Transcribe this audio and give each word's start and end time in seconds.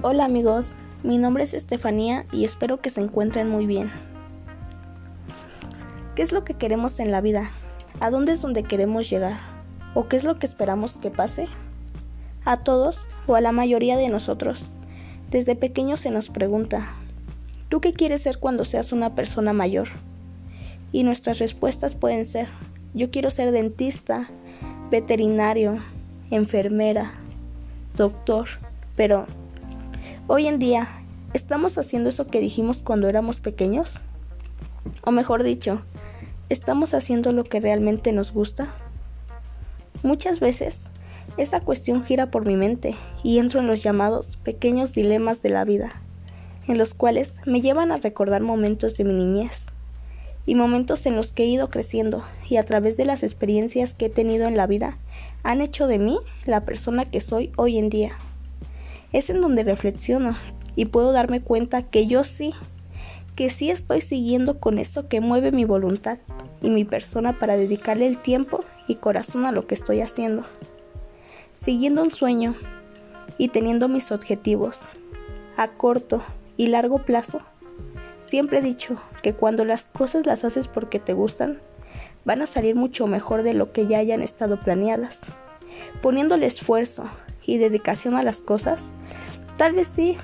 Hola 0.00 0.26
amigos, 0.26 0.76
mi 1.02 1.18
nombre 1.18 1.42
es 1.42 1.54
Estefanía 1.54 2.24
y 2.30 2.44
espero 2.44 2.80
que 2.80 2.88
se 2.88 3.00
encuentren 3.00 3.48
muy 3.48 3.66
bien. 3.66 3.90
¿Qué 6.14 6.22
es 6.22 6.30
lo 6.30 6.44
que 6.44 6.54
queremos 6.54 7.00
en 7.00 7.10
la 7.10 7.20
vida? 7.20 7.50
¿A 7.98 8.08
dónde 8.08 8.30
es 8.30 8.40
donde 8.40 8.62
queremos 8.62 9.10
llegar? 9.10 9.40
¿O 9.94 10.06
qué 10.06 10.16
es 10.16 10.22
lo 10.22 10.38
que 10.38 10.46
esperamos 10.46 10.98
que 10.98 11.10
pase? 11.10 11.48
A 12.44 12.58
todos 12.58 13.00
o 13.26 13.34
a 13.34 13.40
la 13.40 13.50
mayoría 13.50 13.96
de 13.96 14.08
nosotros, 14.08 14.70
desde 15.32 15.56
pequeños 15.56 15.98
se 15.98 16.12
nos 16.12 16.28
pregunta, 16.28 16.94
¿tú 17.68 17.80
qué 17.80 17.92
quieres 17.92 18.22
ser 18.22 18.38
cuando 18.38 18.64
seas 18.64 18.92
una 18.92 19.16
persona 19.16 19.52
mayor? 19.52 19.88
Y 20.92 21.02
nuestras 21.02 21.40
respuestas 21.40 21.96
pueden 21.96 22.24
ser, 22.24 22.46
yo 22.94 23.10
quiero 23.10 23.30
ser 23.30 23.50
dentista, 23.50 24.30
veterinario, 24.92 25.78
enfermera, 26.30 27.14
doctor, 27.96 28.46
pero 28.94 29.26
Hoy 30.30 30.46
en 30.46 30.58
día, 30.58 30.90
¿estamos 31.32 31.78
haciendo 31.78 32.10
eso 32.10 32.26
que 32.26 32.38
dijimos 32.38 32.82
cuando 32.82 33.08
éramos 33.08 33.40
pequeños? 33.40 33.94
O 35.02 35.10
mejor 35.10 35.42
dicho, 35.42 35.80
¿estamos 36.50 36.92
haciendo 36.92 37.32
lo 37.32 37.44
que 37.44 37.60
realmente 37.60 38.12
nos 38.12 38.32
gusta? 38.32 38.74
Muchas 40.02 40.38
veces, 40.38 40.90
esa 41.38 41.60
cuestión 41.60 42.04
gira 42.04 42.30
por 42.30 42.44
mi 42.44 42.56
mente 42.56 42.94
y 43.22 43.38
entro 43.38 43.60
en 43.60 43.68
los 43.68 43.82
llamados 43.82 44.36
pequeños 44.42 44.92
dilemas 44.92 45.40
de 45.40 45.48
la 45.48 45.64
vida, 45.64 46.02
en 46.66 46.76
los 46.76 46.92
cuales 46.92 47.40
me 47.46 47.62
llevan 47.62 47.90
a 47.90 47.96
recordar 47.96 48.42
momentos 48.42 48.98
de 48.98 49.04
mi 49.04 49.14
niñez 49.14 49.68
y 50.44 50.54
momentos 50.54 51.06
en 51.06 51.16
los 51.16 51.32
que 51.32 51.44
he 51.44 51.46
ido 51.46 51.70
creciendo 51.70 52.22
y 52.50 52.58
a 52.58 52.64
través 52.64 52.98
de 52.98 53.06
las 53.06 53.22
experiencias 53.22 53.94
que 53.94 54.06
he 54.06 54.10
tenido 54.10 54.46
en 54.46 54.58
la 54.58 54.66
vida 54.66 54.98
han 55.42 55.62
hecho 55.62 55.86
de 55.86 55.98
mí 55.98 56.18
la 56.44 56.66
persona 56.66 57.06
que 57.06 57.22
soy 57.22 57.50
hoy 57.56 57.78
en 57.78 57.88
día 57.88 58.18
es 59.12 59.30
en 59.30 59.40
donde 59.40 59.62
reflexiono 59.62 60.36
y 60.76 60.86
puedo 60.86 61.12
darme 61.12 61.40
cuenta 61.40 61.82
que 61.82 62.06
yo 62.06 62.24
sí, 62.24 62.54
que 63.34 63.50
sí 63.50 63.70
estoy 63.70 64.00
siguiendo 64.00 64.60
con 64.60 64.78
eso 64.78 65.08
que 65.08 65.20
mueve 65.20 65.52
mi 65.52 65.64
voluntad 65.64 66.18
y 66.60 66.70
mi 66.70 66.84
persona 66.84 67.38
para 67.38 67.56
dedicarle 67.56 68.06
el 68.06 68.18
tiempo 68.18 68.60
y 68.86 68.96
corazón 68.96 69.44
a 69.44 69.52
lo 69.52 69.66
que 69.66 69.74
estoy 69.74 70.00
haciendo. 70.00 70.44
Siguiendo 71.54 72.02
un 72.02 72.10
sueño 72.10 72.54
y 73.38 73.48
teniendo 73.48 73.88
mis 73.88 74.10
objetivos 74.12 74.80
a 75.56 75.68
corto 75.68 76.22
y 76.56 76.68
largo 76.68 76.98
plazo. 76.98 77.40
Siempre 78.20 78.58
he 78.58 78.62
dicho 78.62 78.96
que 79.22 79.32
cuando 79.32 79.64
las 79.64 79.86
cosas 79.86 80.26
las 80.26 80.44
haces 80.44 80.68
porque 80.68 80.98
te 80.98 81.14
gustan, 81.14 81.60
van 82.24 82.42
a 82.42 82.46
salir 82.46 82.74
mucho 82.74 83.06
mejor 83.06 83.42
de 83.42 83.54
lo 83.54 83.72
que 83.72 83.86
ya 83.86 83.98
hayan 83.98 84.22
estado 84.22 84.60
planeadas. 84.60 85.20
Poniéndole 86.02 86.46
esfuerzo, 86.46 87.04
y 87.48 87.56
dedicación 87.56 88.14
a 88.14 88.22
las 88.22 88.42
cosas, 88.42 88.92
tal 89.56 89.72
vez 89.72 89.86
sí 89.86 90.18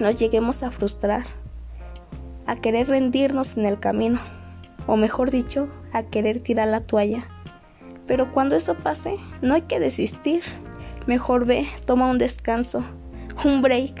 nos 0.00 0.16
lleguemos 0.16 0.62
a 0.62 0.70
frustrar, 0.70 1.24
a 2.46 2.56
querer 2.56 2.88
rendirnos 2.88 3.58
en 3.58 3.66
el 3.66 3.78
camino, 3.78 4.18
o 4.86 4.96
mejor 4.96 5.30
dicho, 5.30 5.68
a 5.92 6.04
querer 6.04 6.40
tirar 6.40 6.68
la 6.68 6.80
toalla. 6.80 7.28
Pero 8.06 8.32
cuando 8.32 8.56
eso 8.56 8.74
pase, 8.74 9.16
no 9.42 9.52
hay 9.52 9.62
que 9.62 9.78
desistir. 9.78 10.42
Mejor 11.06 11.44
ve, 11.44 11.68
toma 11.84 12.10
un 12.10 12.16
descanso, 12.16 12.82
un 13.44 13.60
break, 13.60 13.94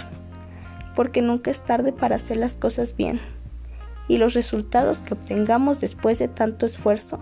porque 0.96 1.20
nunca 1.20 1.50
es 1.50 1.60
tarde 1.60 1.92
para 1.92 2.16
hacer 2.16 2.38
las 2.38 2.56
cosas 2.56 2.96
bien. 2.96 3.20
Y 4.08 4.16
los 4.16 4.32
resultados 4.32 5.00
que 5.00 5.12
obtengamos 5.12 5.82
después 5.82 6.18
de 6.18 6.28
tanto 6.28 6.64
esfuerzo, 6.64 7.18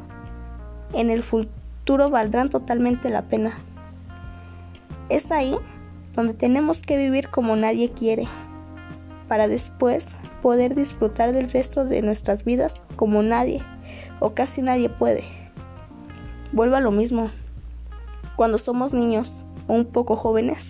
en 0.94 1.10
el 1.10 1.24
futuro 1.24 2.10
valdrán 2.10 2.48
totalmente 2.48 3.10
la 3.10 3.22
pena. 3.22 3.58
Es 5.10 5.32
ahí 5.32 5.56
donde 6.14 6.34
tenemos 6.34 6.80
que 6.82 6.96
vivir 6.96 7.30
como 7.30 7.56
nadie 7.56 7.88
quiere, 7.90 8.28
para 9.26 9.48
después 9.48 10.16
poder 10.40 10.76
disfrutar 10.76 11.32
del 11.32 11.50
resto 11.50 11.84
de 11.84 12.00
nuestras 12.00 12.44
vidas 12.44 12.84
como 12.94 13.24
nadie 13.24 13.60
o 14.20 14.34
casi 14.34 14.62
nadie 14.62 14.88
puede. 14.88 15.24
Vuelvo 16.52 16.76
a 16.76 16.80
lo 16.80 16.92
mismo. 16.92 17.32
Cuando 18.36 18.56
somos 18.56 18.92
niños 18.92 19.40
o 19.66 19.74
un 19.74 19.86
poco 19.86 20.14
jóvenes, 20.14 20.68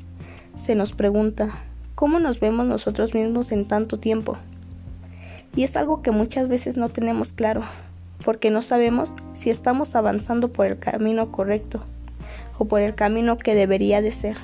se 0.56 0.74
nos 0.74 0.92
pregunta, 0.92 1.50
¿cómo 1.94 2.18
nos 2.18 2.40
vemos 2.40 2.64
nosotros 2.64 3.14
mismos 3.14 3.52
en 3.52 3.68
tanto 3.68 3.98
tiempo? 3.98 4.38
Y 5.54 5.64
es 5.64 5.76
algo 5.76 6.00
que 6.00 6.12
muchas 6.12 6.48
veces 6.48 6.78
no 6.78 6.88
tenemos 6.88 7.34
claro, 7.34 7.62
porque 8.24 8.50
no 8.50 8.62
sabemos 8.62 9.12
si 9.34 9.50
estamos 9.50 9.94
avanzando 9.94 10.48
por 10.48 10.64
el 10.64 10.78
camino 10.78 11.30
correcto 11.30 11.82
por 12.66 12.80
el 12.80 12.94
camino 12.94 13.38
que 13.38 13.54
debería 13.54 14.02
de 14.02 14.10
ser. 14.10 14.36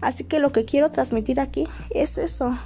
Así 0.00 0.24
que 0.24 0.38
lo 0.38 0.52
que 0.52 0.64
quiero 0.64 0.90
transmitir 0.90 1.40
aquí 1.40 1.66
es 1.90 2.18
eso, 2.18 2.58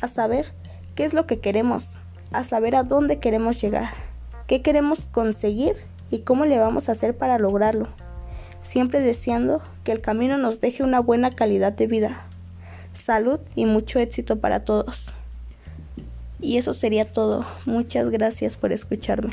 a 0.00 0.06
saber 0.06 0.52
qué 0.94 1.04
es 1.04 1.14
lo 1.14 1.26
que 1.26 1.40
queremos, 1.40 1.98
a 2.32 2.44
saber 2.44 2.74
a 2.74 2.82
dónde 2.82 3.18
queremos 3.18 3.60
llegar, 3.60 3.90
qué 4.46 4.62
queremos 4.62 5.04
conseguir 5.12 5.76
y 6.10 6.20
cómo 6.20 6.46
le 6.46 6.58
vamos 6.58 6.88
a 6.88 6.92
hacer 6.92 7.16
para 7.16 7.38
lograrlo, 7.38 7.88
siempre 8.60 9.00
deseando 9.00 9.60
que 9.84 9.92
el 9.92 10.00
camino 10.00 10.38
nos 10.38 10.60
deje 10.60 10.82
una 10.82 11.00
buena 11.00 11.30
calidad 11.30 11.72
de 11.72 11.86
vida, 11.86 12.26
salud 12.94 13.40
y 13.54 13.66
mucho 13.66 13.98
éxito 13.98 14.40
para 14.40 14.64
todos. 14.64 15.14
Y 16.40 16.56
eso 16.56 16.72
sería 16.72 17.12
todo. 17.12 17.44
Muchas 17.66 18.10
gracias 18.10 18.56
por 18.56 18.72
escucharme. 18.72 19.32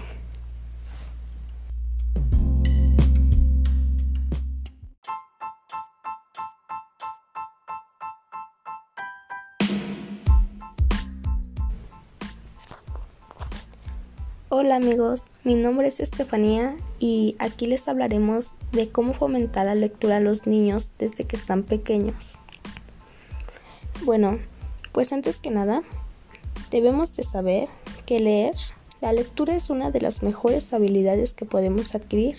Hola 14.57 14.77
amigos, 14.77 15.23
mi 15.43 15.55
nombre 15.55 15.89
es 15.89 15.99
Estefanía 15.99 16.77
y 16.97 17.35
aquí 17.39 17.65
les 17.65 17.89
hablaremos 17.89 18.53
de 18.71 18.87
cómo 18.87 19.13
fomentar 19.13 19.65
la 19.65 19.75
lectura 19.75 20.15
a 20.15 20.19
los 20.21 20.47
niños 20.47 20.91
desde 20.97 21.25
que 21.25 21.35
están 21.35 21.63
pequeños. 21.63 22.37
Bueno, 24.05 24.39
pues 24.93 25.11
antes 25.11 25.39
que 25.39 25.51
nada, 25.51 25.83
debemos 26.71 27.13
de 27.17 27.23
saber 27.23 27.67
que 28.05 28.21
leer, 28.21 28.55
la 29.01 29.11
lectura 29.11 29.53
es 29.53 29.69
una 29.69 29.91
de 29.91 29.99
las 29.99 30.23
mejores 30.23 30.71
habilidades 30.71 31.33
que 31.33 31.43
podemos 31.43 31.93
adquirir. 31.93 32.37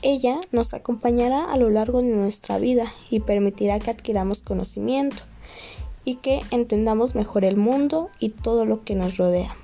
Ella 0.00 0.40
nos 0.52 0.72
acompañará 0.72 1.52
a 1.52 1.58
lo 1.58 1.68
largo 1.68 2.00
de 2.00 2.08
nuestra 2.08 2.58
vida 2.58 2.90
y 3.10 3.20
permitirá 3.20 3.78
que 3.78 3.90
adquiramos 3.90 4.38
conocimiento 4.38 5.22
y 6.02 6.14
que 6.14 6.40
entendamos 6.50 7.14
mejor 7.14 7.44
el 7.44 7.58
mundo 7.58 8.08
y 8.20 8.30
todo 8.30 8.64
lo 8.64 8.84
que 8.84 8.94
nos 8.94 9.18
rodea. 9.18 9.54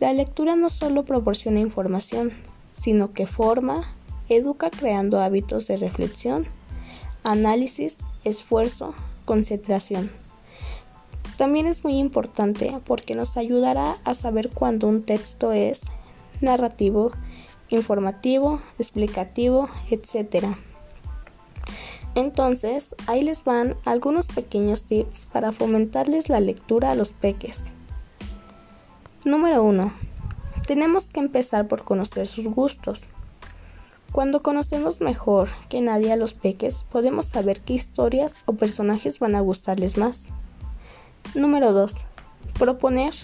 La 0.00 0.12
lectura 0.12 0.56
no 0.56 0.70
solo 0.70 1.04
proporciona 1.04 1.60
información, 1.60 2.32
sino 2.74 3.12
que 3.12 3.26
forma, 3.26 3.94
educa 4.28 4.70
creando 4.70 5.20
hábitos 5.20 5.68
de 5.68 5.76
reflexión, 5.76 6.46
análisis, 7.22 7.98
esfuerzo, 8.24 8.94
concentración. 9.24 10.10
También 11.36 11.66
es 11.66 11.84
muy 11.84 11.98
importante 11.98 12.76
porque 12.84 13.14
nos 13.14 13.36
ayudará 13.36 13.96
a 14.04 14.14
saber 14.14 14.50
cuándo 14.50 14.88
un 14.88 15.02
texto 15.02 15.52
es 15.52 15.82
narrativo, 16.40 17.12
informativo, 17.70 18.60
explicativo, 18.78 19.68
etc. 19.90 20.46
Entonces, 22.14 22.94
ahí 23.06 23.22
les 23.22 23.42
van 23.42 23.76
algunos 23.84 24.26
pequeños 24.26 24.82
tips 24.82 25.26
para 25.32 25.52
fomentarles 25.52 26.28
la 26.28 26.40
lectura 26.40 26.92
a 26.92 26.94
los 26.94 27.12
peques. 27.12 27.73
Número 29.24 29.62
1. 29.62 29.90
Tenemos 30.66 31.08
que 31.08 31.18
empezar 31.18 31.66
por 31.66 31.82
conocer 31.82 32.26
sus 32.26 32.44
gustos. 32.44 33.04
Cuando 34.12 34.42
conocemos 34.42 35.00
mejor 35.00 35.48
que 35.70 35.80
nadie 35.80 36.12
a 36.12 36.16
los 36.16 36.34
peques, 36.34 36.84
podemos 36.92 37.24
saber 37.24 37.60
qué 37.60 37.72
historias 37.72 38.34
o 38.44 38.52
personajes 38.52 39.18
van 39.20 39.34
a 39.34 39.40
gustarles 39.40 39.96
más. 39.96 40.26
Número 41.34 41.72
2. 41.72 41.94
Proponer 42.58 43.14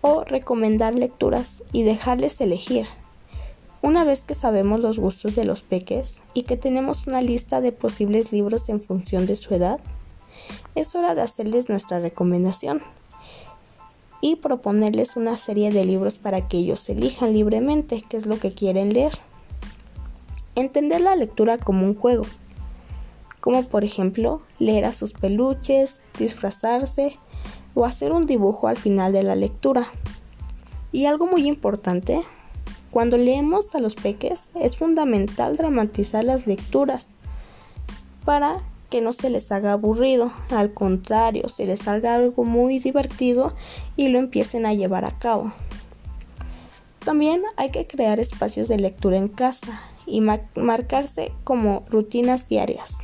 o 0.00 0.24
recomendar 0.24 0.94
lecturas 0.94 1.62
y 1.72 1.82
dejarles 1.82 2.40
elegir. 2.40 2.86
Una 3.82 4.04
vez 4.04 4.24
que 4.24 4.32
sabemos 4.32 4.80
los 4.80 4.98
gustos 4.98 5.36
de 5.36 5.44
los 5.44 5.60
peques 5.60 6.22
y 6.32 6.44
que 6.44 6.56
tenemos 6.56 7.06
una 7.06 7.20
lista 7.20 7.60
de 7.60 7.72
posibles 7.72 8.32
libros 8.32 8.70
en 8.70 8.80
función 8.80 9.26
de 9.26 9.36
su 9.36 9.54
edad, 9.54 9.78
es 10.74 10.94
hora 10.94 11.14
de 11.14 11.20
hacerles 11.20 11.68
nuestra 11.68 12.00
recomendación 12.00 12.80
y 14.24 14.36
proponerles 14.36 15.16
una 15.16 15.36
serie 15.36 15.70
de 15.70 15.84
libros 15.84 16.16
para 16.16 16.48
que 16.48 16.56
ellos 16.56 16.88
elijan 16.88 17.34
libremente 17.34 18.02
qué 18.08 18.16
es 18.16 18.24
lo 18.24 18.38
que 18.38 18.54
quieren 18.54 18.94
leer. 18.94 19.12
Entender 20.54 21.02
la 21.02 21.14
lectura 21.14 21.58
como 21.58 21.84
un 21.84 21.94
juego, 21.94 22.24
como 23.42 23.64
por 23.64 23.84
ejemplo 23.84 24.40
leer 24.58 24.86
a 24.86 24.92
sus 24.92 25.12
peluches, 25.12 26.00
disfrazarse 26.18 27.18
o 27.74 27.84
hacer 27.84 28.12
un 28.12 28.24
dibujo 28.24 28.66
al 28.66 28.78
final 28.78 29.12
de 29.12 29.24
la 29.24 29.36
lectura. 29.36 29.88
Y 30.90 31.04
algo 31.04 31.26
muy 31.26 31.46
importante, 31.46 32.22
cuando 32.90 33.18
leemos 33.18 33.74
a 33.74 33.78
los 33.78 33.94
peques 33.94 34.52
es 34.54 34.74
fundamental 34.74 35.58
dramatizar 35.58 36.24
las 36.24 36.46
lecturas 36.46 37.08
para 38.24 38.62
que 38.94 39.00
no 39.00 39.12
se 39.12 39.28
les 39.28 39.50
haga 39.50 39.72
aburrido, 39.72 40.30
al 40.50 40.72
contrario, 40.72 41.48
se 41.48 41.66
les 41.66 41.88
haga 41.88 42.14
algo 42.14 42.44
muy 42.44 42.78
divertido 42.78 43.52
y 43.96 44.06
lo 44.06 44.20
empiecen 44.20 44.66
a 44.66 44.72
llevar 44.72 45.04
a 45.04 45.18
cabo. 45.18 45.52
También 47.04 47.42
hay 47.56 47.72
que 47.72 47.88
crear 47.88 48.20
espacios 48.20 48.68
de 48.68 48.78
lectura 48.78 49.16
en 49.16 49.26
casa 49.26 49.80
y 50.06 50.20
marcarse 50.20 51.32
como 51.42 51.82
rutinas 51.90 52.48
diarias. 52.48 52.96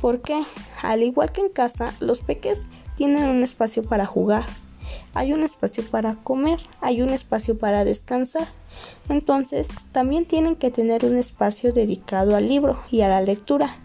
Porque, 0.00 0.42
al 0.82 1.04
igual 1.04 1.30
que 1.30 1.42
en 1.42 1.48
casa, 1.48 1.94
los 2.00 2.20
peques 2.22 2.62
tienen 2.96 3.22
un 3.22 3.44
espacio 3.44 3.84
para 3.84 4.04
jugar, 4.04 4.46
hay 5.14 5.32
un 5.32 5.44
espacio 5.44 5.84
para 5.84 6.16
comer, 6.16 6.58
hay 6.80 7.02
un 7.02 7.10
espacio 7.10 7.56
para 7.56 7.84
descansar. 7.84 8.48
Entonces, 9.08 9.68
también 9.92 10.24
tienen 10.24 10.56
que 10.56 10.72
tener 10.72 11.04
un 11.04 11.18
espacio 11.18 11.72
dedicado 11.72 12.34
al 12.34 12.48
libro 12.48 12.80
y 12.90 13.02
a 13.02 13.08
la 13.08 13.20
lectura. 13.20 13.76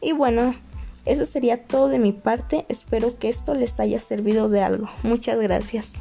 Y 0.00 0.12
bueno, 0.12 0.54
eso 1.04 1.24
sería 1.24 1.64
todo 1.64 1.88
de 1.88 1.98
mi 1.98 2.12
parte. 2.12 2.64
Espero 2.68 3.18
que 3.18 3.28
esto 3.28 3.54
les 3.54 3.78
haya 3.80 3.98
servido 3.98 4.48
de 4.48 4.62
algo. 4.62 4.88
Muchas 5.02 5.38
gracias. 5.38 5.92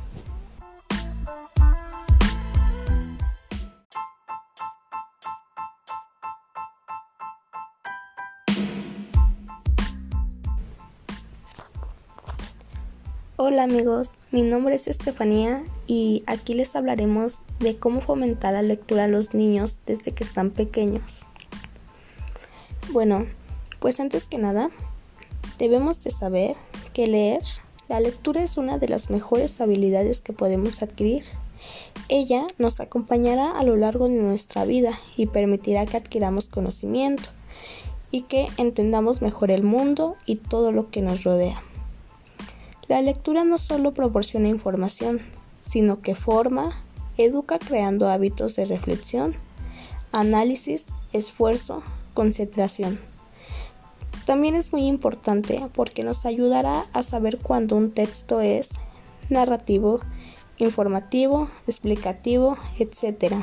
Hola 13.46 13.64
amigos, 13.64 14.12
mi 14.32 14.42
nombre 14.42 14.76
es 14.76 14.88
Estefanía 14.88 15.64
y 15.86 16.24
aquí 16.28 16.54
les 16.54 16.78
hablaremos 16.78 17.42
de 17.60 17.76
cómo 17.76 18.00
fomentar 18.00 18.54
la 18.54 18.62
lectura 18.62 19.04
a 19.04 19.08
los 19.10 19.34
niños 19.34 19.80
desde 19.86 20.14
que 20.14 20.24
están 20.24 20.50
pequeños. 20.50 21.26
Bueno, 22.92 23.28
pues 23.84 24.00
antes 24.00 24.28
que 24.28 24.38
nada, 24.38 24.70
debemos 25.60 26.02
de 26.02 26.12
saber 26.12 26.56
que 26.94 27.06
leer, 27.06 27.42
la 27.90 28.00
lectura 28.00 28.42
es 28.42 28.56
una 28.56 28.78
de 28.78 28.88
las 28.88 29.10
mejores 29.10 29.60
habilidades 29.60 30.22
que 30.22 30.32
podemos 30.32 30.82
adquirir. 30.82 31.26
Ella 32.08 32.48
nos 32.58 32.80
acompañará 32.80 33.52
a 33.52 33.64
lo 33.66 33.76
largo 33.76 34.08
de 34.08 34.14
nuestra 34.14 34.64
vida 34.64 34.98
y 35.18 35.26
permitirá 35.26 35.86
que 35.86 35.98
adquiramos 35.98 36.46
conocimiento 36.46 37.24
y 38.10 38.22
que 38.22 38.48
entendamos 38.56 39.22
mejor 39.22 39.52
el 39.52 39.64
mundo 39.64 40.16
y 40.26 40.38
todo 40.38 40.72
lo 40.72 40.90
que 40.90 41.02
nos 41.02 41.26
rodea. 41.26 41.62
La 42.88 43.02
lectura 43.02 43.44
no 43.44 43.58
solo 43.58 43.94
proporciona 43.94 44.48
información, 44.48 45.20
sino 45.62 46.00
que 46.00 46.16
forma, 46.16 46.82
educa 47.18 47.60
creando 47.60 48.08
hábitos 48.08 48.56
de 48.56 48.64
reflexión, 48.64 49.36
análisis, 50.14 50.86
esfuerzo, 51.12 51.84
concentración. 52.14 53.12
También 54.26 54.56
es 54.56 54.72
muy 54.72 54.88
importante 54.88 55.68
porque 55.74 56.04
nos 56.04 56.26
ayudará 56.26 56.86
a 56.94 57.04
saber 57.04 57.40
cuándo 57.40 57.76
un 57.76 57.92
texto 57.92 58.40
es 58.40 58.70
narrativo, 59.30 60.00
informativo, 60.58 61.50
explicativo, 61.68 62.58
etc. 62.80 63.36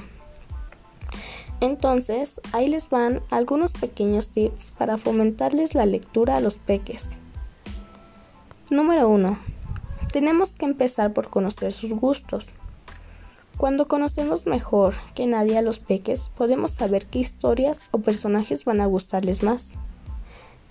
Entonces, 1.60 2.40
ahí 2.52 2.68
les 2.68 2.88
van 2.88 3.20
algunos 3.30 3.72
pequeños 3.72 4.28
tips 4.28 4.72
para 4.78 4.96
fomentarles 4.96 5.74
la 5.74 5.84
lectura 5.84 6.36
a 6.36 6.40
los 6.40 6.56
peques. 6.56 7.18
Número 8.70 9.08
1. 9.08 9.38
Tenemos 10.12 10.54
que 10.54 10.64
empezar 10.64 11.12
por 11.12 11.28
conocer 11.28 11.72
sus 11.72 11.90
gustos. 11.90 12.54
Cuando 13.58 13.86
conocemos 13.86 14.46
mejor 14.46 14.94
que 15.14 15.26
nadie 15.26 15.58
a 15.58 15.62
los 15.62 15.80
peques, 15.80 16.30
podemos 16.34 16.70
saber 16.70 17.04
qué 17.04 17.18
historias 17.18 17.80
o 17.90 17.98
personajes 17.98 18.64
van 18.64 18.80
a 18.80 18.86
gustarles 18.86 19.42
más. 19.42 19.72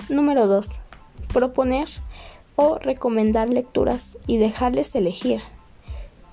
Número 0.09 0.47
2. 0.47 0.67
Proponer 1.31 1.88
o 2.56 2.79
recomendar 2.79 3.47
lecturas 3.47 4.17
y 4.25 4.38
dejarles 4.38 4.95
elegir. 4.95 5.39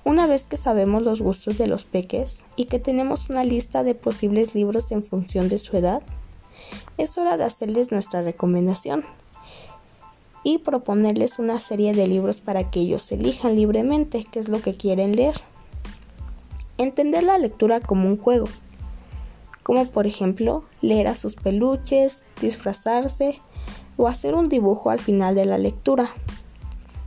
Una 0.03 0.25
vez 0.25 0.47
que 0.47 0.57
sabemos 0.57 1.03
los 1.03 1.21
gustos 1.21 1.59
de 1.59 1.67
los 1.67 1.85
peques 1.85 2.43
y 2.55 2.65
que 2.65 2.79
tenemos 2.79 3.29
una 3.29 3.43
lista 3.43 3.83
de 3.83 3.93
posibles 3.93 4.55
libros 4.55 4.91
en 4.91 5.03
función 5.03 5.47
de 5.47 5.59
su 5.59 5.77
edad, 5.77 6.01
es 6.97 7.19
hora 7.19 7.37
de 7.37 7.43
hacerles 7.43 7.91
nuestra 7.91 8.23
recomendación 8.23 9.05
y 10.43 10.57
proponerles 10.57 11.37
una 11.37 11.59
serie 11.59 11.93
de 11.93 12.07
libros 12.07 12.41
para 12.41 12.71
que 12.71 12.79
ellos 12.79 13.11
elijan 13.11 13.55
libremente 13.55 14.25
qué 14.31 14.39
es 14.39 14.49
lo 14.49 14.59
que 14.59 14.75
quieren 14.75 15.15
leer. 15.15 15.35
Entender 16.79 17.23
la 17.23 17.37
lectura 17.37 17.79
como 17.79 18.07
un 18.07 18.17
juego, 18.17 18.47
como 19.61 19.85
por 19.85 20.07
ejemplo 20.07 20.63
leer 20.81 21.07
a 21.07 21.15
sus 21.15 21.35
peluches, 21.35 22.23
disfrazarse 22.41 23.39
o 23.97 24.07
hacer 24.07 24.35
un 24.35 24.47
dibujo 24.47 24.89
al 24.89 24.99
final 24.99 25.35
de 25.35 25.45
la 25.45 25.57
lectura. 25.57 26.11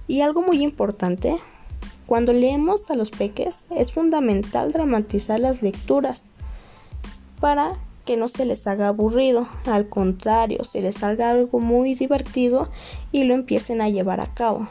Y 0.07 0.21
algo 0.21 0.43
muy 0.43 0.63
importante, 0.63 1.39
cuando 2.07 2.33
leemos 2.33 2.91
a 2.91 2.97
los 2.97 3.11
peques 3.11 3.67
es 3.71 3.93
fundamental 3.93 4.73
dramatizar 4.73 5.39
las 5.41 5.63
lecturas 5.63 6.25
para 7.41 7.79
que 8.05 8.17
no 8.17 8.29
se 8.29 8.45
les 8.45 8.67
haga 8.67 8.89
aburrido, 8.89 9.47
al 9.67 9.89
contrario, 9.89 10.65
se 10.65 10.81
les 10.81 11.03
haga 11.05 11.31
algo 11.31 11.61
muy 11.61 11.95
divertido 11.95 12.69
y 13.13 13.25
lo 13.25 13.35
empiecen 13.35 13.81
a 13.81 13.89
llevar 13.89 14.21
a 14.21 14.35
cabo. 14.35 14.69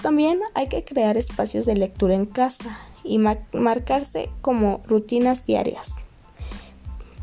También 0.00 0.40
hay 0.54 0.68
que 0.68 0.84
crear 0.84 1.16
espacios 1.16 1.66
de 1.66 1.76
lectura 1.76 2.14
en 2.14 2.26
casa 2.26 2.78
y 3.04 3.18
marcarse 3.18 4.30
como 4.40 4.80
rutinas 4.86 5.44
diarias. 5.44 5.94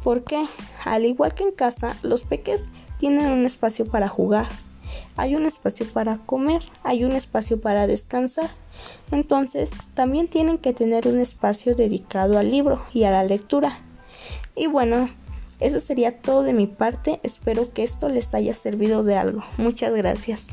Porque, 0.03 0.45
al 0.85 1.05
igual 1.05 1.33
que 1.33 1.43
en 1.43 1.51
casa, 1.51 1.97
los 2.03 2.23
peques 2.23 2.67
tienen 2.99 3.31
un 3.31 3.45
espacio 3.45 3.85
para 3.85 4.07
jugar, 4.07 4.47
hay 5.15 5.35
un 5.35 5.45
espacio 5.45 5.87
para 5.87 6.17
comer, 6.17 6.61
hay 6.83 7.03
un 7.03 7.13
espacio 7.13 7.59
para 7.59 7.87
descansar. 7.87 8.49
Entonces, 9.11 9.71
también 9.93 10.27
tienen 10.27 10.57
que 10.57 10.73
tener 10.73 11.07
un 11.07 11.19
espacio 11.19 11.75
dedicado 11.75 12.37
al 12.37 12.51
libro 12.51 12.81
y 12.93 13.03
a 13.03 13.11
la 13.11 13.23
lectura. 13.23 13.79
Y 14.55 14.67
bueno, 14.67 15.09
eso 15.59 15.79
sería 15.79 16.21
todo 16.21 16.43
de 16.43 16.53
mi 16.53 16.67
parte. 16.67 17.19
Espero 17.23 17.73
que 17.73 17.83
esto 17.83 18.09
les 18.09 18.33
haya 18.33 18.53
servido 18.53 19.03
de 19.03 19.17
algo. 19.17 19.43
Muchas 19.57 19.93
gracias. 19.93 20.47